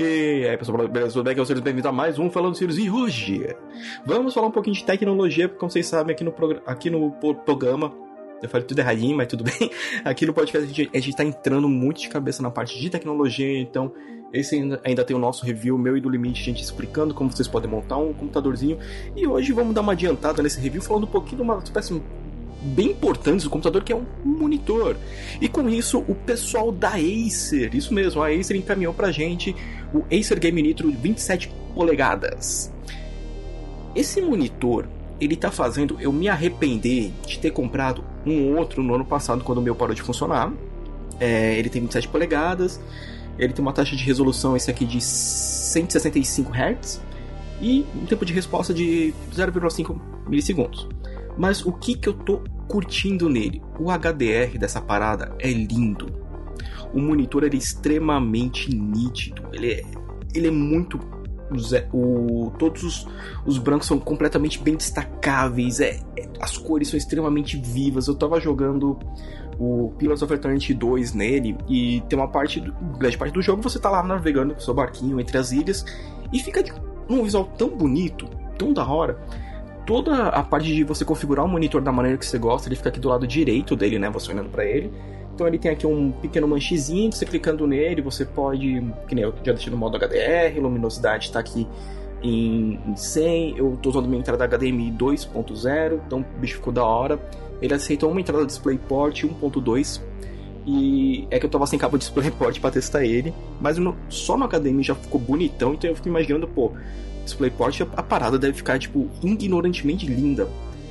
E 0.00 0.46
aí, 0.46 0.56
pessoal, 0.56 0.86
beleza? 0.86 1.14
Tudo 1.14 1.24
bem? 1.24 1.32
Aqui 1.32 1.40
é 1.40 1.42
o 1.42 1.44
Sirius, 1.44 1.64
bem-vindo 1.64 1.88
a 1.88 1.90
mais 1.90 2.20
um 2.20 2.30
Falando 2.30 2.54
Sirius. 2.54 2.78
E 2.78 2.88
hoje, 2.88 3.52
vamos 4.06 4.32
falar 4.32 4.46
um 4.46 4.50
pouquinho 4.52 4.76
de 4.76 4.84
tecnologia, 4.84 5.48
porque 5.48 5.58
como 5.58 5.72
vocês 5.72 5.86
sabem, 5.86 6.14
aqui 6.14 6.22
no, 6.22 6.32
aqui 6.64 6.88
no 6.88 7.10
programa, 7.44 7.92
eu 8.40 8.48
falei 8.48 8.64
tudo 8.64 8.78
erradinho, 8.78 9.16
mas 9.16 9.26
tudo 9.26 9.42
bem. 9.58 9.68
Aqui 10.04 10.24
no 10.24 10.32
podcast 10.32 10.70
a 10.70 10.72
gente, 10.72 10.96
a 10.96 11.00
gente 11.00 11.16
tá 11.16 11.24
entrando 11.24 11.68
muito 11.68 12.00
de 12.00 12.08
cabeça 12.08 12.40
na 12.40 12.48
parte 12.48 12.78
de 12.78 12.88
tecnologia, 12.88 13.58
então 13.58 13.92
esse 14.32 14.54
ainda, 14.54 14.80
ainda 14.84 15.02
tem 15.02 15.16
o 15.16 15.18
nosso 15.18 15.44
review, 15.44 15.76
meu 15.76 15.96
e 15.96 16.00
do 16.00 16.08
Limite, 16.08 16.42
a 16.42 16.44
gente 16.44 16.62
explicando 16.62 17.12
como 17.12 17.32
vocês 17.32 17.48
podem 17.48 17.68
montar 17.68 17.96
um 17.96 18.12
computadorzinho. 18.12 18.78
E 19.16 19.26
hoje 19.26 19.50
vamos 19.50 19.74
dar 19.74 19.80
uma 19.80 19.94
adiantada 19.94 20.40
nesse 20.44 20.60
review, 20.60 20.80
falando 20.80 21.08
um 21.08 21.10
pouquinho 21.10 21.38
de 21.38 21.42
uma 21.42 21.58
espécie 21.58 22.00
bem 22.62 22.90
importante 22.90 23.44
do 23.44 23.50
computador, 23.50 23.82
que 23.84 23.92
é 23.92 23.96
um 23.96 24.04
monitor. 24.24 24.96
E 25.40 25.48
com 25.48 25.68
isso, 25.68 26.04
o 26.08 26.14
pessoal 26.14 26.72
da 26.72 26.90
Acer, 26.90 27.74
isso 27.74 27.94
mesmo, 27.94 28.22
a 28.22 28.28
Acer 28.28 28.56
encaminhou 28.56 28.92
pra 28.92 29.10
gente 29.10 29.54
o 29.92 30.04
Acer 30.14 30.38
Game 30.38 30.60
Nitro 30.60 30.90
27 30.90 31.52
polegadas. 31.74 32.72
Esse 33.94 34.20
monitor, 34.20 34.86
ele 35.20 35.36
tá 35.36 35.50
fazendo 35.50 35.96
eu 36.00 36.12
me 36.12 36.28
arrepender 36.28 37.12
de 37.26 37.38
ter 37.38 37.50
comprado 37.50 38.04
um 38.24 38.56
outro 38.56 38.82
no 38.82 38.94
ano 38.94 39.04
passado, 39.04 39.42
quando 39.42 39.58
o 39.58 39.62
meu 39.62 39.74
parou 39.74 39.94
de 39.94 40.02
funcionar. 40.02 40.52
É, 41.18 41.58
ele 41.58 41.68
tem 41.68 41.82
27 41.82 42.08
polegadas, 42.08 42.80
ele 43.38 43.52
tem 43.52 43.62
uma 43.62 43.72
taxa 43.72 43.96
de 43.96 44.04
resolução, 44.04 44.56
esse 44.56 44.70
aqui, 44.70 44.84
de 44.84 45.00
165 45.00 46.52
Hz, 46.52 47.00
e 47.60 47.84
um 47.94 48.06
tempo 48.06 48.24
de 48.24 48.32
resposta 48.32 48.72
de 48.72 49.12
0,5 49.34 49.98
milissegundos. 50.28 50.88
Mas 51.36 51.64
o 51.64 51.72
que, 51.72 51.94
que 51.94 52.08
eu 52.08 52.12
tô 52.12 52.42
curtindo 52.68 53.28
nele? 53.28 53.62
O 53.78 53.90
HDR 53.90 54.58
dessa 54.58 54.80
parada 54.80 55.34
é 55.38 55.50
lindo. 55.50 56.27
O 56.92 57.00
monitor 57.00 57.44
é 57.44 57.48
extremamente 57.48 58.74
nítido. 58.74 59.42
Ele 59.52 59.72
é, 59.72 59.82
ele 60.34 60.48
é 60.48 60.50
muito. 60.50 60.98
O, 61.92 62.52
todos 62.58 62.82
os, 62.82 63.08
os 63.46 63.58
brancos 63.58 63.86
são 63.86 63.98
completamente 63.98 64.58
bem 64.60 64.76
destacáveis. 64.76 65.80
É, 65.80 66.00
é, 66.16 66.28
as 66.40 66.58
cores 66.58 66.88
são 66.88 66.98
extremamente 66.98 67.56
vivas. 67.56 68.06
Eu 68.06 68.14
tava 68.14 68.40
jogando 68.40 68.98
o 69.58 69.92
Pillars 69.98 70.22
of 70.22 70.32
Eternity 70.32 70.74
2 70.74 71.14
nele 71.14 71.56
e 71.68 72.02
tem 72.08 72.18
uma 72.18 72.28
parte, 72.28 72.60
grande 72.98 73.18
parte 73.18 73.32
do 73.32 73.42
jogo 73.42 73.60
você 73.60 73.78
tá 73.78 73.90
lá 73.90 74.04
navegando 74.04 74.54
com 74.54 74.60
seu 74.60 74.72
barquinho 74.72 75.18
entre 75.18 75.36
as 75.36 75.50
ilhas 75.50 75.84
e 76.32 76.38
fica 76.38 76.62
um 77.08 77.24
visual 77.24 77.44
tão 77.58 77.68
bonito, 77.68 78.28
tão 78.56 78.72
da 78.72 78.86
hora 78.86 79.18
toda 79.88 80.28
a 80.28 80.42
parte 80.42 80.66
de 80.66 80.84
você 80.84 81.02
configurar 81.02 81.46
o 81.46 81.48
monitor 81.48 81.80
da 81.80 81.90
maneira 81.90 82.18
que 82.18 82.26
você 82.26 82.36
gosta, 82.36 82.68
ele 82.68 82.76
fica 82.76 82.90
aqui 82.90 83.00
do 83.00 83.08
lado 83.08 83.26
direito 83.26 83.74
dele, 83.74 83.98
né? 83.98 84.10
Você 84.10 84.30
olhando 84.30 84.50
para 84.50 84.62
ele. 84.62 84.92
Então 85.38 85.46
ele 85.46 85.56
tem 85.56 85.70
aqui 85.70 85.86
um 85.86 86.10
pequeno 86.10 86.48
manchezinho, 86.48 87.12
você 87.12 87.24
clicando 87.24 87.64
nele, 87.64 88.02
você 88.02 88.24
pode, 88.24 88.84
que 89.06 89.14
nem 89.14 89.22
eu 89.22 89.32
já 89.44 89.52
deixei 89.52 89.70
no 89.70 89.76
modo 89.78 89.96
HDR, 89.96 90.60
luminosidade 90.60 91.26
está 91.26 91.38
aqui 91.38 91.64
em 92.20 92.76
100, 92.96 93.56
eu 93.56 93.74
estou 93.74 93.92
usando 93.92 94.08
minha 94.08 94.18
entrada 94.18 94.48
HDMI 94.48 94.90
2.0, 94.90 96.00
então 96.04 96.22
o 96.22 96.40
bicho 96.40 96.56
ficou 96.56 96.72
da 96.72 96.84
hora. 96.84 97.20
Ele 97.62 97.72
aceitou 97.72 98.10
uma 98.10 98.20
entrada 98.20 98.44
DisplayPort 98.44 99.26
1.2 99.26 100.02
e 100.66 101.28
é 101.30 101.38
que 101.38 101.46
eu 101.46 101.50
tava 101.50 101.68
sem 101.68 101.78
cabo 101.78 101.96
de 101.96 102.06
DisplayPort 102.06 102.58
para 102.58 102.72
testar 102.72 103.04
ele, 103.04 103.32
mas 103.60 103.78
no, 103.78 103.94
só 104.08 104.36
no 104.36 104.48
HDMI 104.48 104.82
já 104.82 104.96
ficou 104.96 105.20
bonitão, 105.20 105.72
então 105.74 105.88
eu 105.88 105.94
fico 105.94 106.08
imaginando, 106.08 106.48
pô, 106.48 106.72
DisplayPort, 107.22 107.82
a 107.96 108.02
parada 108.02 108.40
deve 108.40 108.54
ficar, 108.54 108.76
tipo, 108.80 109.08
ignorantemente 109.22 110.04
linda. 110.04 110.48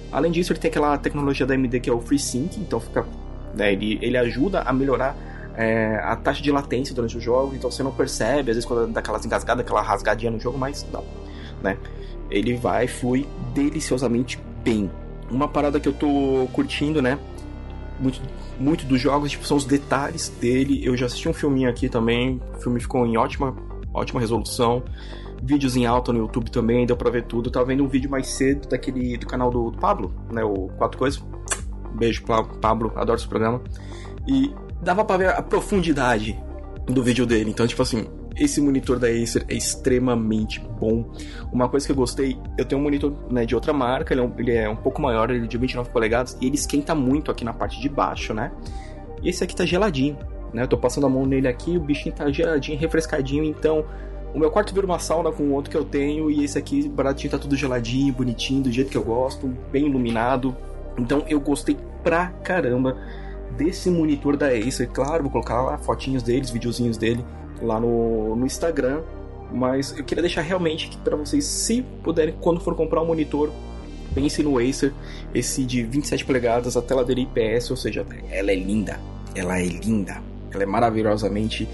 Além 0.09 0.31
disso, 0.31 0.53
ele 0.53 0.59
tem 0.59 0.69
aquela 0.69 0.97
tecnologia 0.97 1.45
da 1.45 1.53
AMD 1.53 1.81
que 1.81 1.89
é 1.89 1.93
o 1.93 1.99
FreeSync, 1.99 2.57
então 2.61 2.79
fica, 2.79 3.05
né, 3.57 3.73
ele, 3.73 3.99
ele 4.01 4.17
ajuda 4.17 4.61
a 4.61 4.71
melhorar 4.71 5.15
é, 5.55 5.99
a 6.03 6.15
taxa 6.15 6.41
de 6.41 6.51
latência 6.51 6.93
durante 6.93 7.17
o 7.17 7.21
jogo, 7.21 7.55
então 7.55 7.69
você 7.71 7.81
não 7.81 7.91
percebe, 7.91 8.51
às 8.51 8.57
vezes 8.57 8.65
quando 8.65 8.91
dá 8.91 8.99
aquelas 8.99 9.25
engasgadas, 9.25 9.65
aquela 9.65 9.81
rasgadinha 9.81 10.31
no 10.31 10.39
jogo, 10.39 10.57
mas 10.57 10.85
não, 10.91 11.03
né? 11.61 11.77
Ele 12.29 12.55
vai, 12.55 12.87
flui 12.87 13.25
deliciosamente 13.53 14.39
bem. 14.63 14.91
Uma 15.31 15.47
parada 15.47 15.79
que 15.79 15.87
eu 15.87 15.93
tô 15.93 16.47
curtindo, 16.53 17.01
né? 17.01 17.17
Muito, 17.99 18.21
muito 18.59 18.85
dos 18.85 19.01
jogos, 19.01 19.31
tipo, 19.31 19.45
são 19.45 19.57
os 19.57 19.65
detalhes 19.65 20.29
dele. 20.29 20.85
Eu 20.85 20.95
já 20.95 21.07
assisti 21.07 21.27
um 21.27 21.33
filminho 21.33 21.69
aqui 21.69 21.89
também, 21.89 22.39
o 22.55 22.61
filme 22.61 22.79
ficou 22.79 23.05
em 23.05 23.17
ótima, 23.17 23.55
ótima 23.93 24.19
resolução 24.19 24.83
vídeos 25.41 25.75
em 25.75 25.85
alta 25.85 26.11
no 26.11 26.19
YouTube 26.19 26.49
também, 26.51 26.85
deu 26.85 26.97
pra 26.97 27.09
ver 27.09 27.23
tudo. 27.23 27.47
Eu 27.47 27.51
tava 27.51 27.65
vendo 27.65 27.83
um 27.83 27.87
vídeo 27.87 28.09
mais 28.09 28.27
cedo 28.27 28.67
daquele 28.67 29.17
do 29.17 29.25
canal 29.25 29.49
do, 29.49 29.71
do 29.71 29.77
Pablo, 29.77 30.13
né? 30.31 30.43
O 30.43 30.69
Quatro 30.77 30.97
Coisas. 30.97 31.23
Beijo 31.95 32.23
Pablo, 32.23 32.91
adoro 32.95 33.17
esse 33.17 33.27
programa. 33.27 33.61
E 34.27 34.53
dava 34.81 35.03
pra 35.05 35.17
ver 35.17 35.29
a 35.29 35.41
profundidade 35.41 36.37
do 36.85 37.03
vídeo 37.03 37.25
dele. 37.25 37.49
Então, 37.49 37.67
tipo 37.67 37.81
assim, 37.81 38.07
esse 38.35 38.61
monitor 38.61 38.99
da 38.99 39.07
Acer 39.07 39.45
é 39.49 39.55
extremamente 39.55 40.59
bom. 40.79 41.11
Uma 41.51 41.67
coisa 41.67 41.85
que 41.85 41.91
eu 41.91 41.95
gostei, 41.95 42.37
eu 42.57 42.65
tenho 42.65 42.79
um 42.79 42.83
monitor 42.83 43.13
né, 43.31 43.45
de 43.45 43.55
outra 43.55 43.73
marca, 43.73 44.13
ele 44.13 44.21
é, 44.21 44.23
um, 44.23 44.33
ele 44.37 44.53
é 44.53 44.69
um 44.69 44.75
pouco 44.75 45.01
maior, 45.01 45.29
ele 45.29 45.45
é 45.45 45.47
de 45.47 45.57
29 45.57 45.89
polegadas, 45.89 46.37
e 46.39 46.45
ele 46.45 46.55
esquenta 46.55 46.93
muito 46.93 47.31
aqui 47.31 47.43
na 47.43 47.53
parte 47.53 47.81
de 47.81 47.89
baixo, 47.89 48.33
né? 48.33 48.51
E 49.23 49.29
esse 49.29 49.43
aqui 49.43 49.55
tá 49.55 49.65
geladinho, 49.65 50.17
né? 50.53 50.63
Eu 50.63 50.67
tô 50.67 50.77
passando 50.77 51.07
a 51.07 51.09
mão 51.09 51.25
nele 51.25 51.47
aqui, 51.47 51.77
o 51.77 51.79
bichinho 51.79 52.13
tá 52.13 52.29
geladinho, 52.31 52.77
refrescadinho, 52.77 53.43
então 53.43 53.85
o 54.33 54.39
meu 54.39 54.51
quarto 54.51 54.73
vira 54.73 54.85
uma 54.85 54.99
sauna 54.99 55.31
com 55.31 55.43
o 55.43 55.53
outro 55.53 55.71
que 55.71 55.77
eu 55.77 55.83
tenho, 55.83 56.29
e 56.29 56.43
esse 56.43 56.57
aqui, 56.57 56.87
baratinho, 56.87 57.31
tá 57.31 57.39
tudo 57.39 57.55
geladinho, 57.55 58.13
bonitinho, 58.13 58.61
do 58.61 58.71
jeito 58.71 58.91
que 58.91 58.97
eu 58.97 59.03
gosto, 59.03 59.47
bem 59.71 59.87
iluminado. 59.87 60.55
Então 60.97 61.23
eu 61.27 61.39
gostei 61.39 61.77
pra 62.03 62.27
caramba 62.43 62.97
desse 63.57 63.89
monitor 63.89 64.37
da 64.37 64.47
Acer. 64.47 64.87
Claro, 64.89 65.23
vou 65.23 65.31
colocar 65.31 65.61
lá 65.61 65.77
fotinhos 65.77 66.23
deles, 66.23 66.49
videozinhos 66.49 66.97
dele 66.97 67.23
lá 67.61 67.79
no, 67.79 68.35
no 68.35 68.45
Instagram. 68.45 69.01
Mas 69.51 69.97
eu 69.97 70.03
queria 70.03 70.21
deixar 70.21 70.41
realmente 70.41 70.97
para 71.03 71.15
vocês, 71.15 71.45
se 71.45 71.81
puderem, 72.03 72.35
quando 72.41 72.59
for 72.59 72.75
comprar 72.75 73.01
um 73.01 73.05
monitor, 73.05 73.49
pense 74.13 74.43
no 74.43 74.59
Acer, 74.59 74.93
esse 75.33 75.63
de 75.63 75.83
27 75.83 76.25
polegadas, 76.25 76.75
a 76.75 76.81
tela 76.81 77.05
dele 77.05 77.21
IPS, 77.21 77.71
ou 77.71 77.77
seja, 77.77 78.05
ela 78.29 78.51
é 78.51 78.55
linda, 78.55 78.99
ela 79.33 79.57
é 79.59 79.65
linda, 79.65 80.21
ela 80.51 80.63
é 80.63 80.65
maravilhosamente 80.65 81.67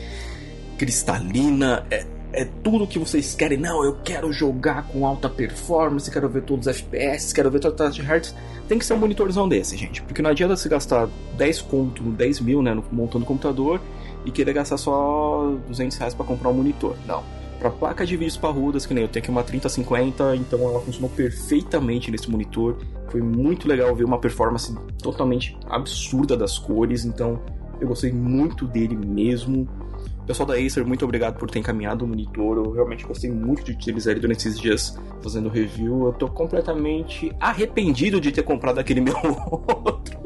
cristalina, 0.77 1.83
é, 1.89 2.05
é 2.33 2.45
tudo 2.45 2.87
que 2.87 2.97
vocês 2.97 3.35
querem. 3.35 3.57
Não, 3.57 3.83
eu 3.83 3.95
quero 4.03 4.33
jogar 4.33 4.87
com 4.87 5.05
alta 5.05 5.29
performance, 5.29 6.09
quero 6.09 6.27
ver 6.27 6.41
todos 6.41 6.67
os 6.67 6.75
FPS, 6.75 7.33
quero 7.33 7.49
ver 7.49 7.59
todas 7.59 7.79
as 7.79 7.97
hertz. 7.97 8.35
Tem 8.67 8.79
que 8.79 8.85
ser 8.85 8.95
um 8.95 8.97
monitorzão 8.97 9.47
desse, 9.47 9.77
gente. 9.77 10.01
Porque 10.01 10.21
não 10.21 10.31
adianta 10.31 10.55
você 10.55 10.67
gastar 10.67 11.07
10 11.37 11.61
conto, 11.61 12.03
10 12.03 12.41
mil, 12.41 12.61
né, 12.61 12.75
montando 12.91 13.25
computador 13.25 13.79
e 14.25 14.31
querer 14.31 14.53
gastar 14.53 14.77
só 14.77 15.55
200 15.67 15.97
reais 15.97 16.13
pra 16.13 16.25
comprar 16.25 16.49
um 16.49 16.53
monitor. 16.53 16.95
Não. 17.05 17.23
Pra 17.59 17.69
placa 17.69 18.05
de 18.05 18.17
vídeos 18.17 18.35
parrudas, 18.35 18.85
que 18.85 18.93
nem 18.93 19.03
eu 19.03 19.07
tenho 19.07 19.23
aqui 19.23 19.31
uma 19.31 19.43
3050, 19.43 20.35
então 20.35 20.59
ela 20.59 20.81
funcionou 20.81 21.09
perfeitamente 21.09 22.11
nesse 22.11 22.29
monitor. 22.29 22.77
Foi 23.09 23.21
muito 23.21 23.67
legal 23.67 23.95
ver 23.95 24.03
uma 24.03 24.17
performance 24.17 24.75
totalmente 25.01 25.55
absurda 25.69 26.35
das 26.35 26.57
cores, 26.57 27.05
então 27.05 27.39
eu 27.79 27.87
gostei 27.87 28.11
muito 28.11 28.65
dele 28.65 28.95
mesmo. 28.95 29.67
Pessoal 30.25 30.47
da 30.47 30.55
Acer, 30.55 30.85
muito 30.85 31.03
obrigado 31.03 31.37
por 31.37 31.51
ter 31.51 31.59
encaminhado 31.59 32.05
o 32.05 32.07
monitor. 32.07 32.57
Eu 32.57 32.71
realmente 32.71 33.05
gostei 33.05 33.29
muito 33.29 33.63
de 33.63 33.73
utilizar 33.73 34.11
ele 34.11 34.21
durante 34.21 34.47
esses 34.47 34.59
dias 34.59 34.97
fazendo 35.21 35.49
review. 35.49 36.05
Eu 36.05 36.13
tô 36.13 36.29
completamente 36.29 37.31
arrependido 37.39 38.21
de 38.21 38.31
ter 38.31 38.43
comprado 38.43 38.79
aquele 38.79 39.01
meu 39.01 39.15
outro. 39.15 40.23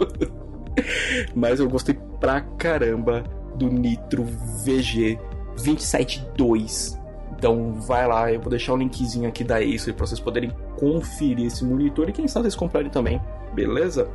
Mas 1.36 1.60
eu 1.60 1.68
gostei 1.68 1.98
pra 2.20 2.42
caramba 2.42 3.24
do 3.56 3.68
Nitro 3.68 4.24
VG 4.64 5.20
272. 5.56 7.00
Então 7.36 7.74
vai 7.74 8.08
lá, 8.08 8.32
eu 8.32 8.40
vou 8.40 8.50
deixar 8.50 8.74
o 8.74 8.78
linkzinho 8.78 9.28
aqui 9.28 9.44
da 9.44 9.58
Acer 9.58 9.94
para 9.94 10.06
vocês 10.06 10.20
poderem 10.20 10.52
conferir 10.80 11.48
esse 11.48 11.66
monitor 11.66 12.10
e 12.10 12.12
quem 12.12 12.28
sabe 12.28 12.44
vocês 12.44 12.56
comprarem 12.56 12.90
também, 12.90 13.22
beleza? 13.54 14.08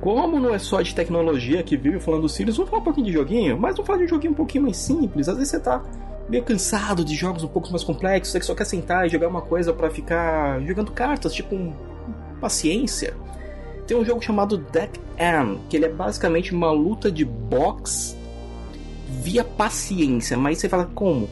Como 0.00 0.38
não 0.38 0.54
é 0.54 0.58
só 0.58 0.82
de 0.82 0.94
tecnologia 0.94 1.62
que 1.62 1.76
vive 1.76 1.98
falando 1.98 2.22
do 2.22 2.28
Sirius, 2.28 2.56
vamos 2.56 2.70
falar 2.70 2.82
um 2.82 2.84
pouquinho 2.84 3.06
de 3.06 3.12
joguinho, 3.12 3.58
mas 3.58 3.74
vamos 3.74 3.86
falar 3.86 3.98
de 3.98 4.04
um 4.04 4.08
joguinho 4.08 4.32
um 4.32 4.36
pouquinho 4.36 4.64
mais 4.64 4.76
simples. 4.76 5.28
Às 5.28 5.36
vezes 5.36 5.50
você 5.50 5.60
tá 5.60 5.82
meio 6.28 6.42
cansado 6.42 7.04
de 7.04 7.14
jogos 7.14 7.42
um 7.42 7.48
pouco 7.48 7.70
mais 7.70 7.82
complexos, 7.82 8.32
você 8.32 8.40
só 8.40 8.54
quer 8.54 8.64
sentar 8.64 9.06
e 9.06 9.08
jogar 9.08 9.28
uma 9.28 9.42
coisa 9.42 9.72
para 9.72 9.90
ficar 9.90 10.60
jogando 10.62 10.92
cartas, 10.92 11.32
tipo 11.32 11.54
um... 11.54 11.72
paciência. 12.40 13.14
Tem 13.86 13.96
um 13.96 14.04
jogo 14.04 14.20
chamado 14.20 14.58
Deck 14.58 15.00
M, 15.16 15.60
que 15.68 15.76
ele 15.76 15.86
é 15.86 15.88
basicamente 15.88 16.52
uma 16.52 16.70
luta 16.70 17.10
de 17.10 17.24
boxe 17.24 18.16
via 19.08 19.44
paciência, 19.44 20.36
mas 20.36 20.58
você 20.58 20.68
fala 20.68 20.90
como? 20.94 21.28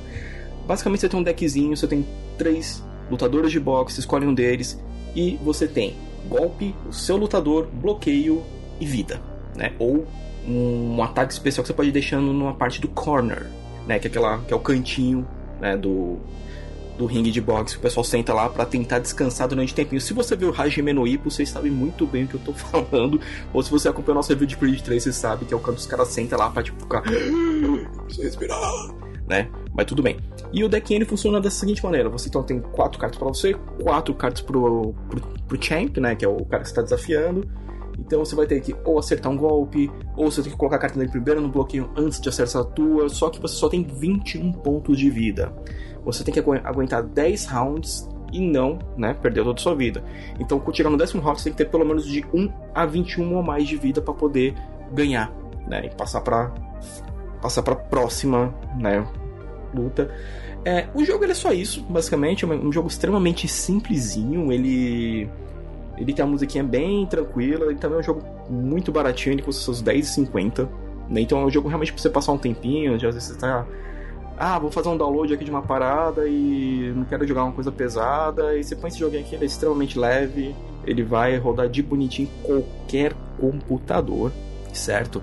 Basicamente 0.66 1.00
você 1.00 1.08
tem 1.08 1.20
um 1.20 1.22
deckzinho, 1.22 1.76
você 1.76 1.86
tem 1.86 2.06
três 2.38 2.82
lutadores 3.10 3.50
de 3.50 3.60
boxe, 3.60 4.00
escolhe 4.00 4.26
um 4.26 4.32
deles 4.34 4.80
e 5.14 5.36
você 5.42 5.66
tem 5.66 5.94
golpe, 6.28 6.74
o 6.88 6.92
seu 6.92 7.16
lutador, 7.16 7.66
bloqueio 7.72 8.42
e 8.80 8.86
vida, 8.86 9.20
né? 9.56 9.72
Ou 9.78 10.06
um, 10.46 11.02
ataque 11.02 11.32
especial 11.32 11.62
que 11.62 11.68
você 11.68 11.74
pode 11.74 11.88
ir 11.88 11.92
deixando 11.92 12.32
numa 12.32 12.54
parte 12.54 12.80
do 12.80 12.88
corner, 12.88 13.46
né? 13.86 13.98
Que 13.98 14.06
é, 14.06 14.10
aquela, 14.10 14.38
que 14.38 14.52
é 14.52 14.56
o 14.56 14.60
cantinho 14.60 15.26
né? 15.60 15.76
do, 15.76 16.18
do 16.98 17.06
ringue 17.06 17.30
de 17.30 17.40
boxe. 17.40 17.76
O 17.76 17.80
pessoal 17.80 18.04
senta 18.04 18.32
lá 18.32 18.48
para 18.48 18.64
tentar 18.64 18.98
descansar 18.98 19.48
durante 19.48 19.72
o 19.72 19.76
tempinho. 19.76 20.00
Se 20.00 20.12
você 20.12 20.36
viu 20.36 20.50
o 20.50 20.60
Hajime 20.60 20.92
no 20.92 21.06
Ippo, 21.06 21.30
vocês 21.30 21.48
sabem 21.48 21.70
muito 21.70 22.06
bem 22.06 22.24
o 22.24 22.28
que 22.28 22.34
eu 22.34 22.40
tô 22.40 22.52
falando. 22.54 23.20
Ou 23.52 23.62
se 23.62 23.70
você 23.70 23.88
acompanhou 23.88 24.16
nosso 24.16 24.30
review 24.30 24.46
de 24.46 24.56
Creed 24.56 24.80
3, 24.80 25.02
você 25.02 25.12
sabe 25.12 25.44
que 25.44 25.54
é 25.54 25.56
o 25.56 25.60
canto 25.60 25.76
dos 25.76 25.86
caras 25.86 26.08
sentam 26.08 26.38
lá 26.38 26.50
pra 26.50 26.62
tipo 26.62 26.80
ficar. 26.80 27.02
Precisa 27.02 28.24
respirar. 28.24 28.60
Né? 29.26 29.48
Mas 29.74 29.86
tudo 29.86 30.02
bem. 30.02 30.18
E 30.54 30.62
o 30.62 30.68
deck 30.68 30.94
ele 30.94 31.04
funciona 31.04 31.40
da 31.40 31.50
seguinte 31.50 31.82
maneira: 31.82 32.08
você 32.08 32.28
então 32.28 32.42
tem 32.42 32.60
quatro 32.60 32.98
cartas 32.98 33.18
para 33.18 33.28
você, 33.28 33.54
quatro 33.82 34.14
cartas 34.14 34.40
pro, 34.40 34.94
pro, 35.10 35.20
pro 35.48 35.62
champ, 35.62 35.98
né? 35.98 36.14
Que 36.14 36.24
é 36.24 36.28
o 36.28 36.44
cara 36.44 36.62
que 36.62 36.68
está 36.68 36.80
desafiando. 36.80 37.44
Então 37.98 38.24
você 38.24 38.36
vai 38.36 38.46
ter 38.46 38.60
que 38.60 38.74
ou 38.84 38.98
acertar 38.98 39.30
um 39.32 39.36
golpe, 39.36 39.90
ou 40.16 40.30
você 40.30 40.42
tem 40.42 40.52
que 40.52 40.56
colocar 40.56 40.76
a 40.76 40.78
carta 40.78 40.98
dele 40.98 41.10
primeiro 41.10 41.40
no 41.40 41.48
bloqueio 41.48 41.90
antes 41.96 42.20
de 42.20 42.28
acertar 42.28 42.62
a 42.62 42.64
tua, 42.64 43.08
só 43.08 43.30
que 43.30 43.40
você 43.40 43.54
só 43.54 43.68
tem 43.68 43.82
21 43.82 44.52
pontos 44.52 44.96
de 44.98 45.10
vida. 45.10 45.52
Você 46.04 46.22
tem 46.22 46.32
que 46.32 46.40
aguentar 46.40 47.02
10 47.02 47.46
rounds 47.46 48.08
e 48.32 48.40
não, 48.40 48.78
né, 48.96 49.14
perder 49.14 49.44
toda 49.44 49.58
a 49.58 49.62
sua 49.62 49.74
vida. 49.74 50.04
Então, 50.40 50.62
chegar 50.72 50.90
no 50.90 50.96
décimo 50.96 51.22
round, 51.22 51.40
você 51.40 51.44
tem 51.44 51.52
que 51.52 51.64
ter 51.64 51.70
pelo 51.70 51.84
menos 51.84 52.04
de 52.04 52.24
1 52.34 52.52
a 52.74 52.84
21 52.84 53.36
ou 53.36 53.42
mais 53.42 53.66
de 53.66 53.76
vida 53.76 54.02
para 54.02 54.12
poder 54.12 54.54
ganhar, 54.92 55.32
né, 55.68 55.86
e 55.86 55.90
passar 55.90 56.20
para 56.20 56.52
passar 57.40 57.62
para 57.62 57.76
próxima, 57.76 58.52
né, 58.78 59.06
luta. 59.74 60.10
É, 60.64 60.86
o 60.94 61.04
jogo 61.04 61.24
é 61.24 61.34
só 61.34 61.52
isso, 61.52 61.82
basicamente, 61.82 62.44
é 62.44 62.48
um 62.48 62.72
jogo 62.72 62.88
extremamente 62.88 63.46
simplesinho, 63.46 64.50
ele 64.52 65.28
ele 65.96 66.12
tem 66.12 66.24
uma 66.24 66.32
musiquinha 66.32 66.64
bem 66.64 67.06
tranquila, 67.06 67.66
ele 67.66 67.76
também 67.76 67.98
é 67.98 68.00
um 68.00 68.02
jogo 68.02 68.22
muito 68.50 68.90
baratinho, 68.90 69.34
ele 69.34 69.42
custa 69.42 69.62
seus 69.62 69.80
10,50, 69.80 70.68
né? 71.08 71.20
Então 71.20 71.40
é 71.40 71.44
um 71.44 71.50
jogo 71.50 71.68
realmente 71.68 71.92
pra 71.92 72.02
você 72.02 72.10
passar 72.10 72.32
um 72.32 72.38
tempinho, 72.38 72.94
às 72.94 73.02
vezes 73.02 73.22
você 73.22 73.34
tá 73.38 73.64
ah, 74.36 74.58
vou 74.58 74.70
fazer 74.70 74.88
um 74.88 74.96
download 74.96 75.32
aqui 75.32 75.44
de 75.44 75.50
uma 75.50 75.62
parada 75.62 76.26
e 76.28 76.92
não 76.94 77.04
quero 77.04 77.26
jogar 77.26 77.44
uma 77.44 77.52
coisa 77.52 77.70
pesada. 77.70 78.56
E 78.56 78.64
você 78.64 78.74
põe 78.74 78.88
esse 78.88 78.98
joguinho 78.98 79.22
aqui, 79.22 79.34
ele 79.36 79.44
é 79.44 79.46
extremamente 79.46 79.98
leve, 79.98 80.54
ele 80.84 81.02
vai 81.02 81.36
rodar 81.38 81.68
de 81.68 81.82
bonitinho 81.82 82.28
em 82.28 82.46
qualquer 82.46 83.12
computador, 83.38 84.32
certo? 84.72 85.22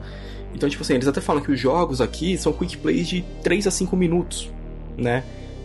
Então, 0.54 0.70
tipo 0.70 0.84
assim, 0.84 0.94
eles 0.94 1.08
até 1.08 1.22
falam 1.22 1.42
que 1.42 1.52
os 1.52 1.60
jogos 1.60 2.02
aqui 2.02 2.38
são 2.38 2.52
quick 2.54 2.78
plays 2.78 3.08
de 3.08 3.24
3 3.44 3.68
a 3.68 3.72
5 3.72 3.96
minutos, 3.96 4.52
né? 4.98 5.24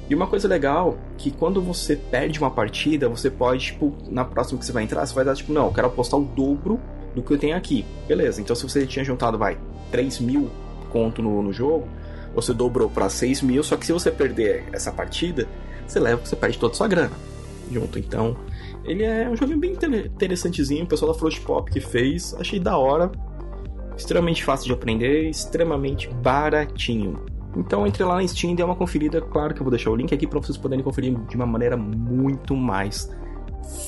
E 0.08 0.14
uma 0.14 0.26
coisa 0.26 0.46
legal, 0.46 0.96
que 1.18 1.32
quando 1.32 1.60
você 1.60 1.96
perde 1.96 2.38
uma 2.38 2.50
partida, 2.50 3.08
você 3.08 3.28
pode, 3.28 3.66
tipo, 3.66 3.92
na 4.08 4.24
próxima 4.24 4.58
que 4.58 4.64
você 4.64 4.72
vai 4.72 4.84
entrar, 4.84 5.04
você 5.04 5.14
vai 5.14 5.24
dar, 5.24 5.34
tipo, 5.34 5.52
não, 5.52 5.66
eu 5.66 5.72
quero 5.72 5.88
apostar 5.88 6.20
o 6.20 6.24
dobro 6.24 6.80
do 7.14 7.22
que 7.22 7.32
eu 7.32 7.38
tenho 7.38 7.56
aqui. 7.56 7.84
Beleza, 8.06 8.40
então 8.40 8.54
se 8.54 8.62
você 8.62 8.86
tinha 8.86 9.04
juntado, 9.04 9.36
vai, 9.36 9.58
3 9.90 10.20
mil 10.20 10.48
conto 10.90 11.20
no, 11.20 11.42
no 11.42 11.52
jogo, 11.52 11.88
você 12.34 12.52
dobrou 12.54 12.88
para 12.88 13.08
6 13.08 13.42
mil, 13.42 13.62
só 13.64 13.76
que 13.76 13.84
se 13.84 13.92
você 13.92 14.10
perder 14.10 14.64
essa 14.72 14.92
partida, 14.92 15.48
você 15.86 15.98
leva, 15.98 16.24
você 16.24 16.36
perde 16.36 16.58
toda 16.58 16.72
a 16.72 16.76
sua 16.76 16.86
grana 16.86 17.12
junto. 17.70 17.98
Então, 17.98 18.36
ele 18.84 19.02
é 19.02 19.28
um 19.28 19.36
jogo 19.36 19.56
bem 19.56 19.72
interessantezinho, 19.72 20.84
o 20.84 20.86
pessoal 20.86 21.12
da 21.12 21.18
Float 21.18 21.40
Pop 21.40 21.70
que 21.70 21.80
fez, 21.80 22.34
achei 22.38 22.60
da 22.60 22.78
hora, 22.78 23.10
extremamente 23.96 24.44
fácil 24.44 24.66
de 24.66 24.72
aprender, 24.72 25.28
extremamente 25.28 26.08
baratinho. 26.08 27.25
Então 27.56 27.87
entre 27.87 28.04
lá 28.04 28.16
na 28.16 28.26
Steam 28.26 28.52
e 28.52 28.56
dê 28.56 28.62
uma 28.62 28.76
conferida, 28.76 29.20
claro 29.20 29.54
que 29.54 29.60
eu 29.60 29.64
vou 29.64 29.70
deixar 29.70 29.90
o 29.90 29.96
link 29.96 30.14
aqui 30.14 30.26
para 30.26 30.38
vocês 30.38 30.58
poderem 30.58 30.84
conferir 30.84 31.16
de 31.26 31.37
uma 31.37 31.46
maneira 31.46 31.76
muito 31.76 32.54
mais 32.54 33.10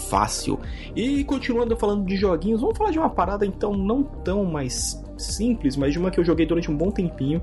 fácil. 0.09 0.59
E 0.97 1.23
continuando 1.25 1.77
falando 1.77 2.07
de 2.07 2.17
joguinhos, 2.17 2.61
vamos 2.61 2.77
falar 2.77 2.91
de 2.91 2.99
uma 2.99 3.11
parada 3.11 3.45
então 3.45 3.75
não 3.75 4.03
tão 4.03 4.45
mais 4.45 5.05
simples, 5.17 5.77
mas 5.77 5.93
de 5.93 5.99
uma 5.99 6.11
que 6.11 6.19
eu 6.19 6.25
joguei 6.25 6.47
durante 6.47 6.71
um 6.71 6.77
bom 6.77 6.91
tempinho, 6.91 7.43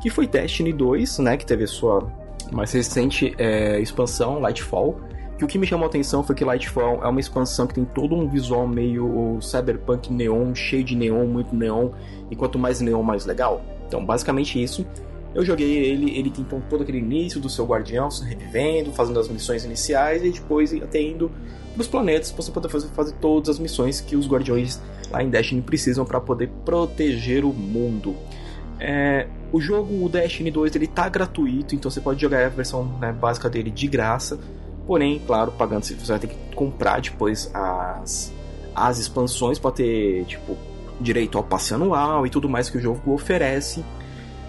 que 0.00 0.08
foi 0.08 0.26
Destiny 0.26 0.72
2, 0.72 1.18
né, 1.18 1.36
que 1.36 1.44
teve 1.44 1.64
a 1.64 1.66
sua 1.66 2.06
mais 2.52 2.72
recente 2.72 3.34
é, 3.38 3.80
expansão, 3.80 4.38
Lightfall. 4.38 5.00
Que 5.38 5.44
o 5.44 5.48
que 5.48 5.58
me 5.58 5.66
chamou 5.66 5.84
a 5.86 5.88
atenção 5.88 6.22
foi 6.22 6.34
que 6.34 6.44
Lightfall 6.44 7.02
é 7.02 7.08
uma 7.08 7.18
expansão 7.18 7.66
que 7.66 7.74
tem 7.74 7.84
todo 7.84 8.14
um 8.14 8.28
visual 8.28 8.68
meio 8.68 9.38
cyberpunk 9.40 10.12
neon, 10.12 10.54
cheio 10.54 10.84
de 10.84 10.94
neon, 10.94 11.26
muito 11.26 11.54
neon, 11.54 11.90
e 12.30 12.36
quanto 12.36 12.58
mais 12.58 12.80
neon, 12.80 13.02
mais 13.02 13.26
legal. 13.26 13.60
Então, 13.86 14.04
basicamente 14.04 14.62
isso. 14.62 14.86
Eu 15.34 15.44
joguei 15.44 15.76
ele, 15.76 16.16
ele 16.16 16.30
tem 16.30 16.42
então 16.42 16.62
todo 16.70 16.84
aquele 16.84 16.98
início 16.98 17.40
do 17.40 17.50
seu 17.50 17.66
guardião, 17.66 18.08
se 18.08 18.24
revivendo, 18.24 18.92
fazendo 18.92 19.18
as 19.18 19.28
missões 19.28 19.64
iniciais 19.64 20.24
e 20.24 20.30
depois 20.30 20.72
até 20.74 21.02
indo 21.02 21.28
para 21.72 21.80
os 21.80 21.88
planetas 21.88 22.30
para 22.30 22.42
você 22.42 22.52
poder 22.52 22.68
fazer, 22.68 22.88
fazer 22.88 23.12
todas 23.20 23.48
as 23.48 23.58
missões 23.58 24.00
que 24.00 24.14
os 24.14 24.28
guardiões 24.28 24.80
lá 25.10 25.22
em 25.24 25.28
Destiny 25.28 25.60
precisam 25.60 26.04
para 26.04 26.20
poder 26.20 26.48
proteger 26.64 27.44
o 27.44 27.52
mundo. 27.52 28.14
É, 28.78 29.26
o 29.52 29.60
jogo, 29.60 30.04
o 30.04 30.08
Destiny 30.08 30.52
2, 30.52 30.76
ele 30.76 30.86
tá 30.86 31.08
gratuito, 31.08 31.74
então 31.74 31.90
você 31.90 32.00
pode 32.00 32.20
jogar 32.20 32.44
a 32.44 32.48
versão 32.48 32.84
né, 33.00 33.12
básica 33.12 33.50
dele 33.50 33.70
de 33.70 33.88
graça. 33.88 34.38
Porém, 34.86 35.20
claro, 35.26 35.52
pagando, 35.52 35.84
você 35.84 35.94
vai 35.94 36.18
ter 36.18 36.26
que 36.28 36.54
comprar 36.54 37.00
depois 37.00 37.50
as, 37.54 38.32
as 38.74 38.98
expansões 38.98 39.58
para 39.58 39.70
ter, 39.70 40.24
tipo, 40.26 40.56
direito 41.00 41.38
ao 41.38 41.44
passe 41.44 41.74
anual 41.74 42.26
e 42.26 42.30
tudo 42.30 42.48
mais 42.48 42.68
que 42.68 42.78
o 42.78 42.80
jogo 42.80 43.12
oferece. 43.12 43.84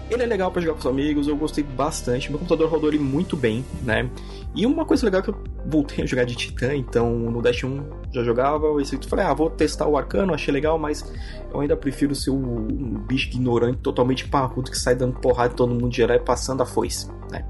Ele 0.08 0.22
é 0.22 0.26
legal 0.26 0.52
para 0.52 0.62
jogar 0.62 0.74
com 0.74 0.80
os 0.80 0.86
amigos, 0.86 1.26
eu 1.26 1.36
gostei 1.36 1.64
bastante. 1.64 2.30
Meu 2.30 2.38
computador 2.38 2.70
rodou 2.70 2.88
ele 2.88 2.98
muito 2.98 3.36
bem, 3.36 3.64
né? 3.82 4.08
E 4.54 4.64
uma 4.64 4.84
coisa 4.84 5.04
legal 5.04 5.20
é 5.20 5.24
que 5.24 5.30
eu 5.30 5.36
voltei 5.66 6.04
a 6.04 6.06
jogar 6.06 6.24
de 6.24 6.36
Titã, 6.36 6.74
então 6.76 7.10
no 7.10 7.42
Dash 7.42 7.64
1 7.64 7.82
já 8.12 8.22
jogava, 8.22 8.66
eu 8.66 8.84
falei, 9.08 9.24
ah, 9.24 9.34
vou 9.34 9.50
testar 9.50 9.86
o 9.88 9.96
Arcano, 9.96 10.32
achei 10.32 10.54
legal, 10.54 10.78
mas 10.78 11.12
eu 11.52 11.60
ainda 11.60 11.76
prefiro 11.76 12.14
ser 12.14 12.30
um, 12.30 13.04
bicho 13.06 13.28
ignorante, 13.28 13.78
totalmente 13.78 14.28
parrudo, 14.28 14.70
que 14.70 14.78
sai 14.78 14.94
dando 14.94 15.18
porrada 15.18 15.52
em 15.52 15.56
todo 15.56 15.74
mundo 15.74 15.92
geral 15.92 16.16
e 16.16 16.20
passando 16.20 16.62
a 16.62 16.66
foice, 16.66 17.08
né? 17.30 17.44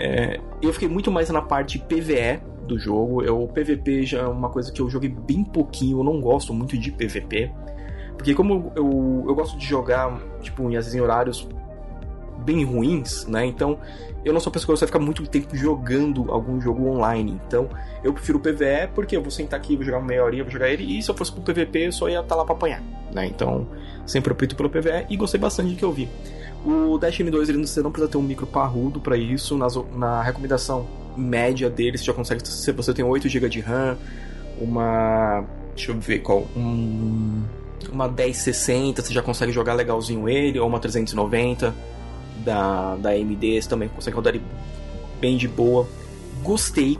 É, 0.00 0.40
eu 0.62 0.72
fiquei 0.72 0.88
muito 0.88 1.10
mais 1.10 1.28
na 1.28 1.42
parte 1.42 1.78
PVE 1.78 2.40
do 2.66 2.78
jogo. 2.78 3.22
Eu, 3.22 3.42
o 3.42 3.48
PVP 3.48 4.06
já 4.06 4.20
é 4.20 4.26
uma 4.26 4.48
coisa 4.48 4.72
que 4.72 4.80
eu 4.80 4.88
joguei 4.88 5.10
bem 5.10 5.44
pouquinho, 5.44 6.00
eu 6.00 6.04
não 6.04 6.20
gosto 6.22 6.54
muito 6.54 6.78
de 6.78 6.90
PVP. 6.90 7.52
Porque 8.16 8.34
como 8.34 8.72
eu, 8.74 9.24
eu, 9.28 9.34
gosto 9.34 9.58
de 9.58 9.66
jogar, 9.66 10.18
tipo, 10.40 10.66
às 10.68 10.72
vezes 10.72 10.94
em 10.94 11.00
horários 11.00 11.46
bem 12.38 12.64
ruins, 12.64 13.26
né? 13.26 13.44
Então, 13.44 13.78
eu 14.24 14.32
não 14.32 14.40
sou 14.40 14.50
pessoa 14.50 14.74
que 14.74 14.80
vai 14.80 14.86
ficar 14.86 14.98
muito 14.98 15.26
tempo 15.26 15.54
jogando 15.54 16.30
algum 16.30 16.58
jogo 16.60 16.88
online. 16.88 17.38
Então, 17.46 17.68
eu 18.02 18.12
prefiro 18.14 18.38
o 18.38 18.40
PVE 18.40 18.88
porque 18.94 19.14
eu 19.14 19.22
vou 19.22 19.30
sentar 19.30 19.60
aqui, 19.60 19.76
vou 19.76 19.84
jogar 19.84 20.00
meia 20.00 20.24
horinha, 20.24 20.42
vou 20.42 20.52
jogar 20.52 20.68
ele, 20.70 20.98
e 20.98 21.02
se 21.02 21.10
eu 21.10 21.14
fosse 21.14 21.30
pro 21.30 21.42
PVP, 21.42 21.88
eu 21.88 21.92
só 21.92 22.08
ia 22.08 22.20
estar 22.20 22.28
tá 22.28 22.36
lá 22.36 22.44
pra 22.44 22.54
apanhar, 22.54 22.82
né? 23.12 23.26
Então, 23.26 23.66
sempre 24.06 24.32
opto 24.32 24.56
pelo 24.56 24.70
PVE 24.70 25.06
e 25.10 25.16
gostei 25.16 25.38
bastante 25.38 25.72
do 25.72 25.76
que 25.76 25.84
eu 25.84 25.92
vi. 25.92 26.08
O 26.64 26.98
Destiny 26.98 27.30
2, 27.30 27.48
ele, 27.48 27.66
você 27.66 27.80
não 27.80 27.90
precisa 27.90 28.10
ter 28.10 28.18
um 28.18 28.22
micro 28.22 28.46
parrudo 28.46 29.00
para 29.00 29.16
isso. 29.16 29.56
Nas, 29.56 29.74
na 29.94 30.22
recomendação 30.22 30.86
média 31.16 31.70
dele, 31.70 31.96
você 31.96 32.04
já 32.04 32.12
consegue, 32.12 32.46
se 32.46 32.72
você 32.72 32.92
tem 32.92 33.04
8 33.04 33.28
GB 33.28 33.48
de 33.48 33.60
RAM, 33.60 33.96
uma... 34.60 35.44
deixa 35.74 35.92
eu 35.92 35.98
ver 35.98 36.20
qual... 36.20 36.46
Um, 36.56 37.42
uma 37.90 38.08
1060, 38.08 39.02
você 39.02 39.12
já 39.12 39.22
consegue 39.22 39.52
jogar 39.52 39.72
legalzinho 39.72 40.28
ele, 40.28 40.58
ou 40.58 40.68
uma 40.68 40.78
390 40.78 41.74
da, 42.44 42.96
da 42.96 43.10
AMD, 43.10 43.62
você 43.62 43.68
também 43.68 43.88
consegue 43.88 44.14
rodar 44.16 44.34
ele 44.34 44.44
bem 45.18 45.36
de 45.36 45.48
boa. 45.48 45.88
Gostei, 46.42 46.98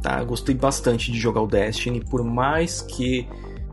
tá? 0.00 0.22
Gostei 0.22 0.54
bastante 0.54 1.10
de 1.10 1.18
jogar 1.18 1.40
o 1.40 1.46
Destiny, 1.46 2.00
por 2.00 2.22
mais 2.22 2.80
que 2.80 3.26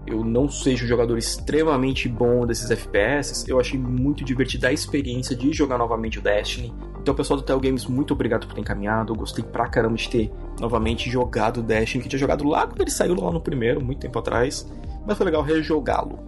eu 0.06 0.24
não 0.24 0.50
seja 0.50 0.84
um 0.84 0.88
jogador 0.88 1.18
extremamente 1.18 2.10
bom 2.10 2.46
desses 2.46 2.70
FPS, 2.72 3.46
eu 3.48 3.60
achei 3.60 3.80
muito 3.80 4.24
divertida 4.24 4.70
a 4.70 4.74
experiência 4.74 5.36
de 5.36 5.54
jogar 5.54 5.78
novamente 5.78 6.20
o 6.20 6.22
Destiny. 6.22 6.74
Então, 7.00 7.14
pessoal 7.14 7.40
do 7.40 7.46
Tel 7.46 7.60
Games, 7.60 7.86
muito 7.86 8.14
obrigado 8.14 8.48
por 8.48 8.54
ter 8.54 8.62
encaminhado. 8.62 9.14
Eu 9.14 9.18
gostei 9.18 9.44
pra 9.44 9.68
caramba 9.68 9.96
de 9.96 10.10
ter 10.10 10.32
novamente 10.60 11.10
jogado 11.10 11.60
o 11.60 11.64
Destiny, 11.64 12.04
que 12.04 12.10
tinha 12.10 12.20
jogado 12.20 12.44
lá 12.48 12.68
quando 12.68 12.82
ele 12.82 12.92
saiu 12.92 13.16
lá 13.16 13.32
no 13.32 13.42
primeiro, 13.42 13.84
muito 13.84 14.00
tempo 14.00 14.18
atrás. 14.20 14.72
Mas 15.06 15.18
foi 15.18 15.26
legal 15.26 15.42
rejogá-lo. 15.42 16.20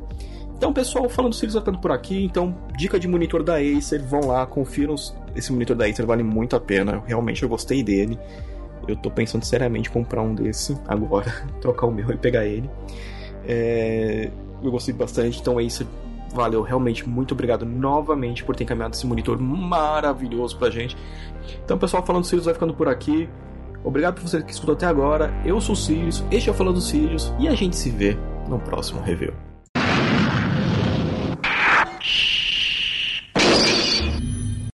Então, 0.55 0.71
pessoal, 0.71 1.09
falando 1.09 1.31
do 1.31 1.35
Sirius 1.35 1.55
ficando 1.55 1.79
por 1.79 1.91
aqui. 1.91 2.23
Então, 2.23 2.55
dica 2.77 2.99
de 2.99 3.07
monitor 3.07 3.43
da 3.43 3.57
Acer, 3.57 4.01
vão 4.01 4.27
lá, 4.27 4.45
confiram. 4.45 4.95
Esse 5.35 5.51
monitor 5.51 5.75
da 5.75 5.85
Acer 5.85 6.05
vale 6.05 6.23
muito 6.23 6.55
a 6.55 6.59
pena. 6.59 7.03
Realmente 7.05 7.43
eu 7.43 7.49
gostei 7.49 7.83
dele. 7.83 8.17
Eu 8.87 8.95
tô 8.95 9.11
pensando 9.11 9.43
seriamente 9.43 9.89
em 9.89 9.91
comprar 9.93 10.21
um 10.21 10.33
desse 10.33 10.77
agora, 10.87 11.29
trocar 11.61 11.87
o 11.87 11.91
meu 11.91 12.09
e 12.11 12.17
pegar 12.17 12.45
ele. 12.45 12.69
É... 13.47 14.31
Eu 14.62 14.71
gostei 14.71 14.93
bastante, 14.93 15.39
então 15.41 15.59
Acer, 15.59 15.85
valeu, 16.33 16.62
realmente 16.62 17.07
muito 17.07 17.33
obrigado 17.33 17.65
novamente 17.65 18.43
por 18.43 18.55
ter 18.55 18.63
encaminhado 18.63 18.95
esse 18.95 19.05
monitor 19.05 19.38
maravilhoso 19.39 20.57
pra 20.57 20.69
gente. 20.69 20.97
Então, 21.63 21.77
pessoal, 21.77 22.05
falando 22.05 22.23
do 22.23 22.27
Sirius 22.27 22.45
vai 22.45 22.53
ficando 22.53 22.73
por 22.73 22.88
aqui. 22.88 23.29
Obrigado 23.83 24.15
por 24.15 24.27
você 24.27 24.41
que 24.41 24.51
escutou 24.51 24.75
até 24.75 24.85
agora. 24.85 25.33
Eu 25.45 25.59
sou 25.59 25.73
o 25.73 25.77
Sirius, 25.77 26.23
este 26.31 26.50
é 26.50 26.51
o 26.51 26.55
Falando 26.55 26.75
do 26.75 26.81
Sirius 26.81 27.33
e 27.38 27.47
a 27.47 27.53
gente 27.53 27.75
se 27.75 27.89
vê 27.89 28.17
no 28.47 28.57
próximo 28.59 29.01
review. 29.01 29.52